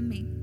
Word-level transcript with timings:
Amém. 0.00 0.39